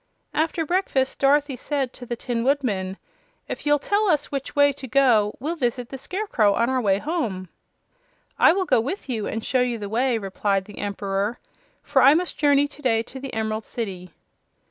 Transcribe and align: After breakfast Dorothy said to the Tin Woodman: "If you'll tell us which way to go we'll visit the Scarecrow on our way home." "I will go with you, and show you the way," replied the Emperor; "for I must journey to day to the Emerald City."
After 0.33 0.65
breakfast 0.65 1.19
Dorothy 1.19 1.55
said 1.55 1.93
to 1.93 2.07
the 2.07 2.15
Tin 2.15 2.43
Woodman: 2.43 2.97
"If 3.47 3.67
you'll 3.67 3.77
tell 3.77 4.07
us 4.09 4.31
which 4.31 4.55
way 4.55 4.73
to 4.73 4.87
go 4.87 5.35
we'll 5.39 5.55
visit 5.55 5.89
the 5.89 5.97
Scarecrow 5.99 6.55
on 6.55 6.71
our 6.71 6.81
way 6.81 6.97
home." 6.97 7.49
"I 8.39 8.51
will 8.51 8.65
go 8.65 8.81
with 8.81 9.09
you, 9.09 9.27
and 9.27 9.45
show 9.45 9.61
you 9.61 9.77
the 9.77 9.89
way," 9.89 10.17
replied 10.17 10.65
the 10.65 10.79
Emperor; 10.79 11.37
"for 11.83 12.01
I 12.01 12.15
must 12.15 12.39
journey 12.39 12.67
to 12.67 12.81
day 12.81 13.03
to 13.03 13.19
the 13.19 13.31
Emerald 13.35 13.63
City." 13.63 14.11